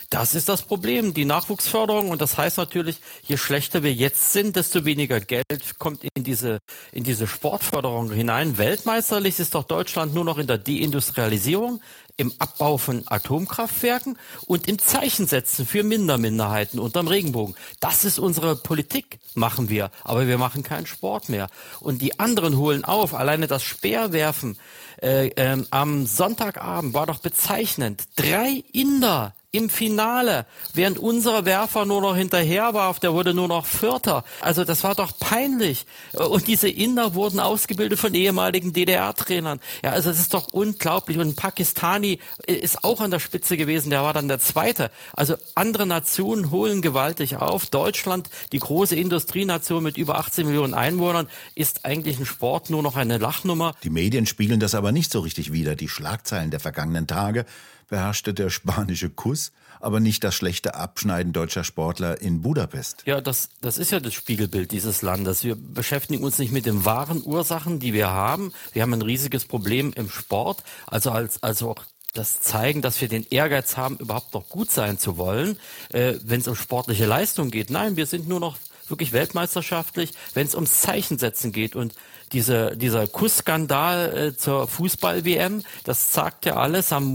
Das 0.10 0.36
ist 0.36 0.50
das 0.50 0.62
Problem, 0.62 1.14
die 1.14 1.26
Nachwuchsförderung. 1.26 2.10
Und 2.10 2.22
das 2.22 2.38
heißt 2.38 2.58
natürlich, 2.58 2.98
je 3.24 3.38
schlechter 3.38 3.84
wir 3.84 3.94
jetzt 3.94 4.34
sind, 4.34 4.56
desto 4.56 4.86
weniger 4.86 5.20
Geld 5.20 5.80
kommt 5.80 6.04
in 6.04 6.24
diese, 6.24 6.60
in 6.92 7.04
diese 7.04 7.28
Sportförderung 7.28 8.12
hinein. 8.12 8.58
Weltmeisterlich 8.58 9.40
ist 9.40 9.56
doch 9.56 9.64
Deutschland 9.64 10.14
nur 10.14 10.24
noch 10.24 10.38
in 10.38 10.48
der 10.48 10.58
Deindustrialisierung, 10.58 11.82
im 12.18 12.34
Abbau 12.40 12.78
von 12.78 13.04
Atomkraftwerken 13.08 14.18
und 14.46 14.68
im 14.68 14.80
Zeichensetzen 14.80 15.66
für 15.66 15.84
Minderminderheiten 15.84 16.80
unterm 16.80 17.08
Regenbogen. 17.08 17.56
Das 17.80 18.06
ist 18.06 18.20
unsere 18.20 18.56
Politik, 18.56 19.20
machen 19.34 19.70
wir. 19.70 19.92
Aber 20.04 20.28
wir 20.28 20.38
machen 20.38 20.64
keinen 20.64 20.86
Sport 20.86 21.30
mehr. 21.30 21.50
Und 21.82 22.02
die 22.02 22.20
anderen 22.20 22.58
holen 22.58 22.86
auf. 22.86 23.14
Alleine 23.14 23.48
das 23.48 23.64
Speerwerfen 23.64 24.58
äh, 25.02 25.28
äh, 25.28 25.64
am 25.72 26.06
Sonntagabend 26.06 26.94
war 26.94 27.06
doch 27.06 27.20
bezeichnend. 27.20 28.04
Drei 28.16 28.64
Inder 28.72 29.34
im 29.56 29.70
Finale, 29.70 30.46
während 30.74 31.00
unser 31.00 31.46
Werfer 31.46 31.86
nur 31.86 32.02
noch 32.02 32.16
hinterher 32.16 32.74
warf, 32.74 33.00
der 33.00 33.14
wurde 33.14 33.34
nur 33.34 33.48
noch 33.48 33.66
Vierter. 33.66 34.24
Also 34.42 34.64
das 34.64 34.84
war 34.84 34.96
doch 34.96 35.18
peinlich. 35.18 35.86
Und 36.14 36.48
diese 36.48 36.70
Inder 36.70 37.16
wurden 37.16 37.40
ausgebildet 37.40 38.00
von 38.00 38.14
ehemaligen 38.14 38.74
DDR-Trainern. 38.74 39.60
Ja, 39.84 39.92
also 39.92 40.10
das 40.10 40.20
ist 40.20 40.34
doch 40.34 40.48
unglaublich. 40.52 41.18
Und 41.18 41.30
ein 41.30 41.36
Pakistani 41.36 42.20
ist 42.46 42.84
auch 42.84 43.02
an 43.02 43.12
der 43.12 43.20
Spitze 43.20 43.58
gewesen, 43.58 43.90
der 43.90 44.04
war 44.04 44.14
dann 44.14 44.28
der 44.28 44.40
Zweite. 44.40 44.92
Also 45.14 45.36
andere 45.56 45.86
Nationen 45.86 46.52
holen 46.52 46.82
gewaltig 46.82 47.38
auf. 47.38 47.68
Deutschland, 47.68 48.30
die 48.52 48.60
große 48.60 48.96
Industrienation 48.96 49.84
mit 49.84 49.98
über 49.98 50.18
18 50.18 50.46
Millionen 50.46 50.74
Einwohnern, 50.74 51.28
ist 51.56 51.86
eigentlich 51.86 52.20
ein 52.20 52.26
Sport 52.26 52.70
nur 52.70 52.84
noch 52.84 52.96
eine 52.96 53.18
Lachnummer. 53.18 53.76
Die 53.84 53.90
Medien 53.90 54.26
spiegeln 54.26 54.60
das 54.60 54.76
aber 54.76 54.92
nicht 54.92 55.12
so 55.12 55.20
richtig 55.20 55.52
wider. 55.52 55.76
Die 55.76 55.90
Schlagzeilen 55.90 56.52
der 56.52 56.60
vergangenen 56.60 57.08
Tage 57.08 57.46
beherrschte 57.88 58.34
der 58.34 58.50
spanische 58.50 59.10
Kuss, 59.10 59.52
aber 59.80 60.00
nicht 60.00 60.24
das 60.24 60.36
schlechte 60.36 60.76
Abschneiden 60.76 61.34
deutscher 61.34 61.64
Sportler 61.64 62.22
in 62.22 62.42
Budapest. 62.42 63.04
Ja, 63.06 63.22
das, 63.22 63.50
das 63.62 63.78
ist 63.78 63.92
ja 63.92 64.00
das 64.00 64.14
Spiegelbild 64.14 64.72
dieses 64.72 65.02
Landes. 65.02 65.44
Wir 65.44 65.56
beschäftigen 65.56 66.24
uns 66.24 66.40
nicht 66.40 66.52
mit 66.52 66.66
den 66.66 66.86
wahren 66.86 67.22
Ursachen, 67.24 67.80
die 67.80 67.94
wir 67.94 68.10
haben. 68.10 68.54
Wir 68.74 68.82
haben 68.82 68.94
ein 68.94 69.02
riesiges 69.02 69.46
Problem 69.46 69.94
im 69.96 70.10
Sport, 70.10 70.64
also 70.88 71.12
als, 71.12 71.44
also 71.44 71.72
auch 71.72 71.84
das 72.14 72.40
zeigen, 72.40 72.82
dass 72.82 73.00
wir 73.02 73.10
den 73.10 73.26
Ehrgeiz 73.30 73.78
haben, 73.78 73.98
überhaupt 73.98 74.34
noch 74.34 74.50
gut 74.50 74.72
sein 74.72 74.98
zu 74.98 75.18
wollen, 75.18 75.58
äh, 75.92 76.16
wenn 76.24 76.40
es 76.40 76.48
um 76.48 76.56
sportliche 76.56 77.06
Leistung 77.06 77.52
geht. 77.52 77.70
Nein, 77.70 77.98
wir 77.98 78.06
sind 78.06 78.28
nur 78.28 78.40
noch 78.40 78.58
wirklich 78.88 79.12
weltmeisterschaftlich, 79.12 80.14
wenn 80.34 80.48
es 80.48 80.56
ums 80.56 80.82
Zeichensetzen 80.82 81.52
geht. 81.52 81.76
Und 81.76 81.94
diese, 82.32 82.76
dieser 82.78 83.08
Kussskandal 83.08 84.18
äh, 84.18 84.38
zur 84.38 84.68
Fußball-WM, 84.68 85.64
das 85.84 86.14
sagt 86.14 86.46
ja 86.46 86.56
alles 86.56 86.92
am 86.92 87.06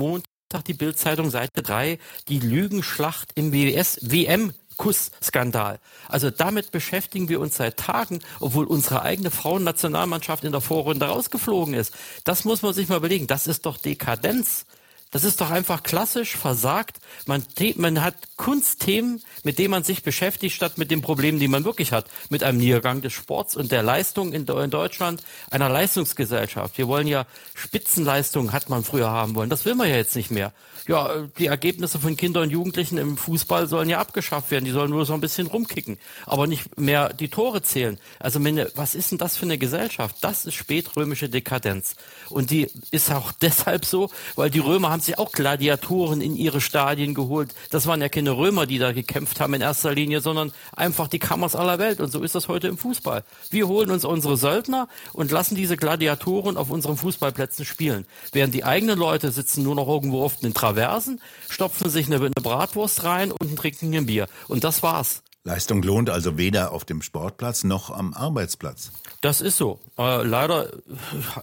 Montag 0.52 0.64
die 0.64 0.74
Bildzeitung 0.74 1.30
Seite 1.30 1.62
3, 1.62 2.00
die 2.26 2.40
Lügenschlacht 2.40 3.28
im 3.36 3.52
WWS 3.52 4.00
WM 4.02 4.52
Kussskandal. 4.78 5.78
Also 6.08 6.30
damit 6.30 6.72
beschäftigen 6.72 7.28
wir 7.28 7.38
uns 7.38 7.56
seit 7.56 7.76
Tagen, 7.76 8.18
obwohl 8.40 8.64
unsere 8.64 9.02
eigene 9.02 9.30
Frauennationalmannschaft 9.30 10.42
in 10.42 10.50
der 10.50 10.60
Vorrunde 10.60 11.06
rausgeflogen 11.06 11.74
ist. 11.74 11.94
Das 12.24 12.44
muss 12.44 12.62
man 12.62 12.74
sich 12.74 12.88
mal 12.88 12.96
überlegen. 12.96 13.28
Das 13.28 13.46
ist 13.46 13.64
doch 13.64 13.78
Dekadenz. 13.78 14.66
Das 15.10 15.24
ist 15.24 15.40
doch 15.40 15.50
einfach 15.50 15.82
klassisch 15.82 16.36
versagt. 16.36 16.98
Man, 17.26 17.42
man 17.76 18.02
hat 18.02 18.14
Kunstthemen, 18.36 19.22
mit 19.42 19.58
denen 19.58 19.70
man 19.70 19.82
sich 19.82 20.02
beschäftigt, 20.02 20.54
statt 20.54 20.78
mit 20.78 20.90
den 20.90 21.02
Problemen, 21.02 21.40
die 21.40 21.48
man 21.48 21.64
wirklich 21.64 21.92
hat. 21.92 22.06
Mit 22.28 22.44
einem 22.44 22.58
Niedergang 22.58 23.02
des 23.02 23.12
Sports 23.12 23.56
und 23.56 23.72
der 23.72 23.82
Leistung 23.82 24.32
in, 24.32 24.46
in 24.46 24.70
Deutschland, 24.70 25.22
einer 25.50 25.68
Leistungsgesellschaft. 25.68 26.78
Wir 26.78 26.86
wollen 26.86 27.08
ja 27.08 27.26
Spitzenleistungen, 27.54 28.52
hat 28.52 28.68
man 28.68 28.84
früher 28.84 29.10
haben 29.10 29.34
wollen. 29.34 29.50
Das 29.50 29.64
will 29.64 29.74
man 29.74 29.88
ja 29.88 29.96
jetzt 29.96 30.14
nicht 30.14 30.30
mehr 30.30 30.52
ja, 30.90 31.28
die 31.38 31.46
Ergebnisse 31.46 31.98
von 31.98 32.16
Kindern 32.16 32.44
und 32.44 32.50
Jugendlichen 32.50 32.98
im 32.98 33.16
Fußball 33.16 33.68
sollen 33.68 33.88
ja 33.88 34.00
abgeschafft 34.00 34.50
werden. 34.50 34.64
Die 34.64 34.70
sollen 34.70 34.90
nur 34.90 35.06
so 35.06 35.14
ein 35.14 35.20
bisschen 35.20 35.46
rumkicken, 35.46 35.98
aber 36.26 36.46
nicht 36.46 36.78
mehr 36.78 37.12
die 37.12 37.28
Tore 37.28 37.62
zählen. 37.62 37.98
Also 38.18 38.40
was 38.74 38.94
ist 38.94 39.12
denn 39.12 39.18
das 39.18 39.36
für 39.36 39.44
eine 39.44 39.56
Gesellschaft? 39.56 40.16
Das 40.20 40.46
ist 40.46 40.54
spätrömische 40.54 41.28
Dekadenz. 41.28 41.94
Und 42.28 42.50
die 42.50 42.68
ist 42.90 43.12
auch 43.12 43.32
deshalb 43.40 43.84
so, 43.84 44.10
weil 44.34 44.50
die 44.50 44.58
Römer 44.58 44.90
haben 44.90 44.99
sich 45.02 45.18
auch 45.18 45.32
Gladiatoren 45.32 46.20
in 46.20 46.36
ihre 46.36 46.60
Stadien 46.60 47.14
geholt. 47.14 47.54
Das 47.70 47.86
waren 47.86 48.00
ja 48.00 48.08
keine 48.08 48.36
Römer, 48.36 48.66
die 48.66 48.78
da 48.78 48.92
gekämpft 48.92 49.40
haben 49.40 49.54
in 49.54 49.60
erster 49.60 49.94
Linie, 49.94 50.20
sondern 50.20 50.52
einfach 50.74 51.08
die 51.08 51.18
Kammers 51.18 51.56
aller 51.56 51.78
Welt. 51.78 52.00
Und 52.00 52.10
so 52.10 52.22
ist 52.22 52.34
das 52.34 52.48
heute 52.48 52.68
im 52.68 52.78
Fußball. 52.78 53.24
Wir 53.50 53.68
holen 53.68 53.90
uns 53.90 54.04
unsere 54.04 54.36
Söldner 54.36 54.88
und 55.12 55.30
lassen 55.30 55.54
diese 55.54 55.76
Gladiatoren 55.76 56.56
auf 56.56 56.70
unseren 56.70 56.96
Fußballplätzen 56.96 57.64
spielen. 57.64 58.06
Während 58.32 58.54
die 58.54 58.64
eigenen 58.64 58.98
Leute 58.98 59.32
sitzen 59.32 59.62
nur 59.62 59.74
noch 59.74 59.88
irgendwo 59.88 60.22
auf 60.22 60.36
den 60.36 60.54
Traversen 60.54 60.80
Traversen, 60.80 61.20
stopfen 61.48 61.90
sich 61.90 62.06
eine, 62.06 62.16
eine 62.16 62.30
Bratwurst 62.30 63.04
rein 63.04 63.32
und 63.32 63.56
trinken 63.56 63.94
ein 63.94 64.06
Bier. 64.06 64.28
Und 64.48 64.64
das 64.64 64.82
war's. 64.82 65.22
Leistung 65.42 65.82
lohnt 65.82 66.10
also 66.10 66.36
weder 66.36 66.72
auf 66.72 66.84
dem 66.84 67.00
Sportplatz 67.02 67.64
noch 67.64 67.90
am 67.90 68.12
Arbeitsplatz. 68.12 68.92
Das 69.20 69.40
ist 69.40 69.56
so. 69.56 69.80
Äh, 69.98 70.22
leider 70.22 70.70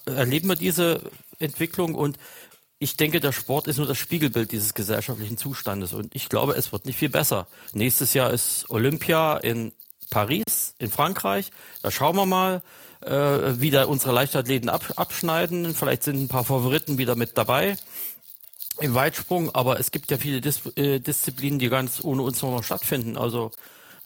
erleben 0.05 0.49
wir 0.49 0.55
diese 0.55 1.01
Entwicklung 1.39 1.95
und 1.95 2.17
ich 2.79 2.97
denke, 2.97 3.19
der 3.19 3.31
Sport 3.31 3.67
ist 3.67 3.77
nur 3.77 3.87
das 3.87 3.97
Spiegelbild 3.97 4.51
dieses 4.51 4.73
gesellschaftlichen 4.73 5.37
Zustandes 5.37 5.93
und 5.93 6.15
ich 6.15 6.29
glaube, 6.29 6.53
es 6.53 6.71
wird 6.71 6.85
nicht 6.85 6.97
viel 6.97 7.09
besser. 7.09 7.47
Nächstes 7.73 8.13
Jahr 8.13 8.31
ist 8.31 8.65
Olympia 8.69 9.37
in 9.37 9.71
Paris, 10.09 10.75
in 10.77 10.89
Frankreich. 10.89 11.51
Da 11.81 11.91
schauen 11.91 12.15
wir 12.15 12.25
mal, 12.25 12.61
äh, 13.01 13.59
wie 13.59 13.71
da 13.71 13.85
unsere 13.85 14.13
Leichtathleten 14.13 14.69
ab, 14.69 14.93
abschneiden. 14.95 15.73
Vielleicht 15.73 16.03
sind 16.03 16.21
ein 16.21 16.27
paar 16.27 16.43
Favoriten 16.43 16.97
wieder 16.97 17.15
mit 17.15 17.37
dabei 17.37 17.77
im 18.79 18.93
Weitsprung, 18.93 19.53
aber 19.55 19.79
es 19.79 19.91
gibt 19.91 20.11
ja 20.11 20.17
viele 20.17 20.39
Dis 20.39 20.61
äh, 20.75 20.99
Disziplinen, 20.99 21.59
die 21.59 21.69
ganz 21.69 22.03
ohne 22.03 22.21
uns 22.21 22.41
noch 22.41 22.63
stattfinden. 22.63 23.17
Also 23.17 23.51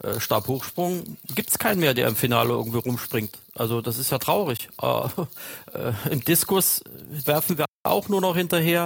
äh, 0.02 0.20
Stabhochsprung 0.20 1.18
gibt's 1.36 1.60
keinen 1.60 1.80
mehr, 1.80 1.94
der 1.94 2.08
im 2.08 2.16
Finale 2.16 2.52
irgendwie 2.52 2.80
rumspringt. 2.80 3.38
Also 3.54 3.82
das 3.82 3.98
ist 3.98 4.12
ja 4.12 4.18
traurig. 4.18 4.70
Äh, 4.82 4.88
äh, 5.78 5.94
Im 6.10 6.24
Diskus 6.24 6.84
werfen 7.10 7.58
wir 7.58 7.66
auch 7.84 8.10
nur 8.10 8.22
noch 8.22 8.36
hinterher 8.36 8.86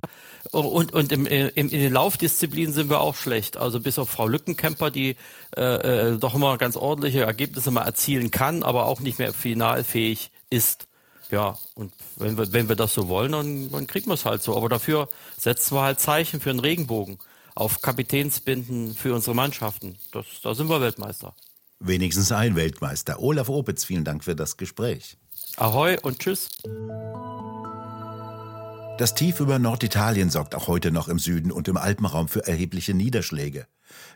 und, 0.51 0.93
und 0.93 1.11
im, 1.11 1.25
im, 1.25 1.49
in 1.55 1.69
den 1.69 1.93
Laufdisziplinen 1.93 2.73
sind 2.73 2.89
wir 2.89 3.01
auch 3.01 3.15
schlecht. 3.15 3.57
Also 3.57 3.79
bis 3.79 3.99
auf 3.99 4.09
Frau 4.09 4.27
Lückenkämper, 4.27 4.91
die 4.91 5.15
äh, 5.57 5.61
äh, 5.61 6.17
doch 6.17 6.35
immer 6.35 6.57
ganz 6.57 6.77
ordentliche 6.77 7.23
Ergebnisse 7.23 7.71
mal 7.71 7.83
erzielen 7.83 8.31
kann, 8.31 8.63
aber 8.63 8.85
auch 8.85 8.99
nicht 8.99 9.19
mehr 9.19 9.33
finalfähig 9.33 10.31
ist. 10.49 10.87
Ja, 11.31 11.57
und 11.73 11.91
wenn 12.17 12.37
wir, 12.37 12.53
wenn 12.53 12.69
wir 12.69 12.75
das 12.75 12.93
so 12.93 13.07
wollen, 13.07 13.31
dann, 13.31 13.71
dann 13.71 13.87
kriegen 13.87 14.07
wir 14.07 14.13
es 14.13 14.25
halt 14.25 14.43
so. 14.43 14.55
Aber 14.55 14.69
dafür 14.69 15.09
setzen 15.37 15.75
wir 15.75 15.81
halt 15.81 15.99
Zeichen 15.99 16.39
für 16.39 16.51
einen 16.51 16.59
Regenbogen 16.59 17.17
auf 17.55 17.81
Kapitänsbinden 17.81 18.93
für 18.93 19.15
unsere 19.15 19.35
Mannschaften. 19.35 19.97
Das, 20.11 20.25
da 20.43 20.53
sind 20.53 20.69
wir 20.69 20.81
Weltmeister. 20.81 21.33
Wenigstens 21.79 22.31
ein 22.31 22.55
Weltmeister. 22.55 23.19
Olaf 23.19 23.49
Opitz, 23.49 23.83
vielen 23.83 24.03
Dank 24.03 24.23
für 24.23 24.35
das 24.35 24.57
Gespräch. 24.57 25.17
Ahoi 25.57 25.97
und 26.01 26.19
tschüss. 26.19 26.49
Das 28.97 29.13
Tief 29.13 29.41
über 29.41 29.59
Norditalien 29.59 30.29
sorgt 30.29 30.55
auch 30.55 30.69
heute 30.69 30.89
noch 30.89 31.09
im 31.09 31.19
Süden 31.19 31.51
und 31.51 31.67
im 31.67 31.75
Alpenraum 31.75 32.29
für 32.29 32.47
erhebliche 32.47 32.93
Niederschläge. 32.93 33.67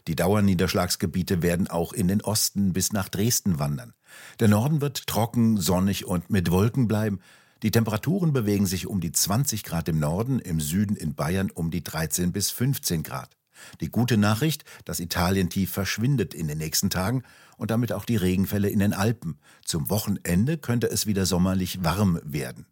Die 0.07 0.15
Dauerniederschlagsgebiete 0.15 1.41
werden 1.41 1.67
auch 1.67 1.91
in 1.91 2.07
den 2.07 2.21
Osten 2.21 2.71
bis 2.71 2.93
nach 2.93 3.09
Dresden 3.09 3.59
wandern. 3.59 3.93
Der 4.39 4.47
Norden 4.47 4.79
wird 4.79 5.05
trocken, 5.05 5.57
sonnig 5.57 6.05
und 6.05 6.29
mit 6.29 6.49
Wolken 6.49 6.87
bleiben. 6.87 7.19
Die 7.61 7.71
Temperaturen 7.71 8.31
bewegen 8.31 8.65
sich 8.65 8.87
um 8.87 9.01
die 9.01 9.11
20 9.11 9.65
Grad 9.65 9.89
im 9.89 9.99
Norden, 9.99 10.39
im 10.39 10.61
Süden 10.61 10.95
in 10.95 11.13
Bayern 11.13 11.51
um 11.51 11.71
die 11.71 11.83
13 11.83 12.31
bis 12.31 12.49
15 12.49 13.03
Grad. 13.03 13.35
Die 13.81 13.89
gute 13.89 14.15
Nachricht, 14.15 14.63
das 14.85 15.01
Italientief 15.01 15.71
verschwindet 15.71 16.33
in 16.33 16.47
den 16.47 16.57
nächsten 16.57 16.89
Tagen 16.89 17.23
und 17.57 17.69
damit 17.69 17.91
auch 17.91 18.05
die 18.05 18.15
Regenfälle 18.15 18.69
in 18.69 18.79
den 18.79 18.93
Alpen. 18.93 19.39
Zum 19.65 19.89
Wochenende 19.89 20.57
könnte 20.57 20.87
es 20.87 21.05
wieder 21.05 21.25
sommerlich 21.25 21.83
warm 21.83 22.21
werden. 22.23 22.65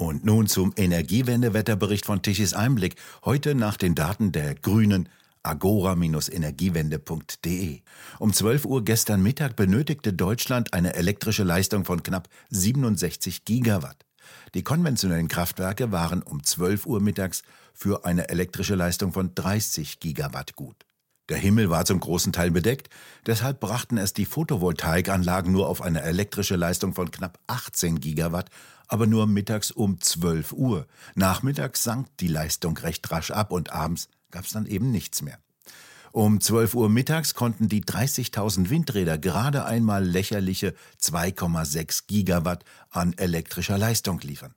Und 0.00 0.24
nun 0.24 0.46
zum 0.46 0.72
Energiewendewetterbericht 0.76 2.06
von 2.06 2.22
Tichys 2.22 2.54
Einblick. 2.54 2.94
Heute 3.24 3.56
nach 3.56 3.76
den 3.76 3.96
Daten 3.96 4.30
der 4.30 4.54
Grünen 4.54 5.08
agora-energiewende.de. 5.42 7.80
Um 8.20 8.32
12 8.32 8.64
Uhr 8.64 8.84
gestern 8.84 9.24
Mittag 9.24 9.56
benötigte 9.56 10.12
Deutschland 10.12 10.72
eine 10.72 10.94
elektrische 10.94 11.42
Leistung 11.42 11.84
von 11.84 12.04
knapp 12.04 12.28
67 12.50 13.44
Gigawatt. 13.44 14.06
Die 14.54 14.62
konventionellen 14.62 15.26
Kraftwerke 15.26 15.90
waren 15.90 16.22
um 16.22 16.44
12 16.44 16.86
Uhr 16.86 17.00
mittags 17.00 17.42
für 17.74 18.04
eine 18.04 18.28
elektrische 18.28 18.76
Leistung 18.76 19.12
von 19.12 19.34
30 19.34 19.98
Gigawatt 19.98 20.54
gut. 20.54 20.86
Der 21.28 21.38
Himmel 21.38 21.70
war 21.70 21.84
zum 21.84 22.00
großen 22.00 22.32
Teil 22.32 22.50
bedeckt, 22.50 22.88
deshalb 23.26 23.60
brachten 23.60 23.98
es 23.98 24.14
die 24.14 24.24
Photovoltaikanlagen 24.24 25.52
nur 25.52 25.68
auf 25.68 25.82
eine 25.82 26.00
elektrische 26.02 26.56
Leistung 26.56 26.94
von 26.94 27.10
knapp 27.10 27.38
18 27.48 28.00
Gigawatt, 28.00 28.48
aber 28.88 29.06
nur 29.06 29.26
mittags 29.26 29.70
um 29.70 30.00
12 30.00 30.52
Uhr. 30.52 30.86
Nachmittags 31.14 31.84
sank 31.84 32.08
die 32.18 32.28
Leistung 32.28 32.76
recht 32.78 33.10
rasch 33.10 33.30
ab 33.30 33.52
und 33.52 33.72
abends 33.72 34.08
gab 34.30 34.44
es 34.44 34.52
dann 34.52 34.66
eben 34.66 34.90
nichts 34.90 35.22
mehr. 35.22 35.38
Um 36.12 36.40
12 36.40 36.74
Uhr 36.74 36.88
mittags 36.88 37.34
konnten 37.34 37.68
die 37.68 37.84
30.000 37.84 38.70
Windräder 38.70 39.18
gerade 39.18 39.66
einmal 39.66 40.04
lächerliche 40.04 40.74
2,6 41.00 42.04
Gigawatt 42.06 42.64
an 42.90 43.12
elektrischer 43.12 43.78
Leistung 43.78 44.18
liefern. 44.20 44.54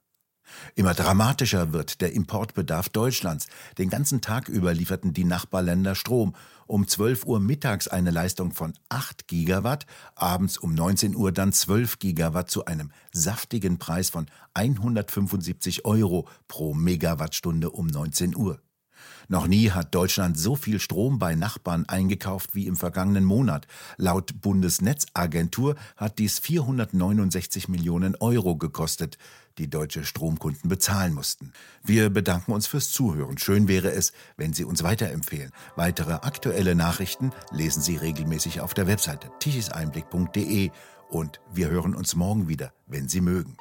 Immer 0.75 0.93
dramatischer 0.93 1.74
wird 1.74 2.01
der 2.01 2.13
Importbedarf 2.13 2.89
Deutschlands. 2.89 3.48
Den 3.77 3.89
ganzen 3.89 4.22
Tag 4.22 4.50
über 4.50 4.74
lieferten 4.74 5.13
die 5.13 5.24
Nachbarländer 5.24 5.96
Strom. 5.96 6.36
Um 6.67 6.88
12 6.88 7.25
Uhr 7.25 7.39
mittags 7.39 7.88
eine 7.88 8.12
Leistung 8.12 8.53
von 8.53 8.74
8 8.89 9.27
Gigawatt, 9.27 9.86
abends 10.15 10.58
um 10.58 10.74
19 10.74 11.15
Uhr 11.15 11.31
dann 11.31 11.51
12 11.51 12.00
Gigawatt 12.00 12.50
zu 12.50 12.65
einem 12.65 12.91
saftigen 13.12 13.77
Preis 13.77 14.10
von 14.10 14.27
175 14.53 15.86
Euro 15.86 16.27
pro 16.48 16.74
Megawattstunde 16.74 17.72
um 17.72 17.88
19 17.88 18.36
Uhr. 18.36 18.60
Noch 19.27 19.48
nie 19.48 19.72
hat 19.72 19.96
Deutschland 19.96 20.38
so 20.38 20.55
viel 20.55 20.79
Strom 20.79 21.20
bei 21.20 21.36
Nachbarn 21.36 21.88
eingekauft 21.88 22.55
wie 22.55 22.67
im 22.67 22.75
vergangenen 22.75 23.24
Monat. 23.24 23.67
Laut 23.98 24.41
Bundesnetzagentur 24.41 25.75
hat 25.96 26.20
dies 26.20 26.39
469 26.39 27.67
Millionen 27.67 28.15
Euro 28.15 28.55
gekostet, 28.55 29.17
die 29.58 29.70
deutsche 29.70 30.05
Stromkunden 30.05 30.70
bezahlen 30.70 31.13
mussten. 31.13 31.53
Wir 31.84 32.10
bedanken 32.10 32.51
uns 32.51 32.67
fürs 32.67 32.91
Zuhören. 32.91 33.38
Schön 33.38 33.67
wäre 33.67 33.91
es, 33.91 34.13
wenn 34.38 34.53
Sie 34.53 34.63
uns 34.63 34.84
weiterempfehlen. 34.84 35.51
Weitere 35.75 36.13
aktuelle 36.13 36.75
Nachrichten 36.75 37.31
lesen 37.51 37.81
Sie 37.81 37.98
regelmäßig 37.98 38.62
auf 38.62 38.74
der 38.74 38.88
Webseite 38.88 39.29
tichiseinblick.de 39.39 40.72
und 41.10 41.41
wir 41.53 41.70
hören 41.70 41.96
uns 41.96 42.15
morgen 42.15 42.48
wieder, 42.48 42.74
wenn 42.88 43.10
Sie 43.10 43.22
mögen. 43.22 43.58